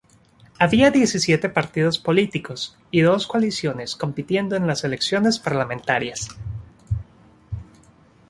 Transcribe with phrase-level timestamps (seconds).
[0.57, 6.29] Había diecisiete partidos políticos y dos coaliciones compitiendo en las elecciones parlamentarias.